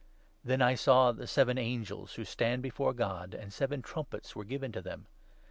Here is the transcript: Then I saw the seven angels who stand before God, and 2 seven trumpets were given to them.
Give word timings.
Then 0.43 0.63
I 0.63 0.73
saw 0.73 1.11
the 1.11 1.27
seven 1.27 1.59
angels 1.59 2.15
who 2.15 2.25
stand 2.25 2.63
before 2.63 2.91
God, 2.91 3.35
and 3.35 3.51
2 3.51 3.51
seven 3.51 3.81
trumpets 3.83 4.35
were 4.35 4.43
given 4.43 4.71
to 4.71 4.81
them. 4.81 5.05